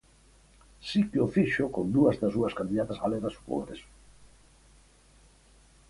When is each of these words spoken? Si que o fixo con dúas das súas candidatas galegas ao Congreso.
Si 0.87 0.99
que 1.09 1.19
o 1.25 1.31
fixo 1.35 1.63
con 1.75 1.85
dúas 1.95 2.15
das 2.21 2.33
súas 2.35 2.57
candidatas 2.59 3.01
galegas 3.03 3.35
ao 3.35 3.45
Congreso. 3.49 3.89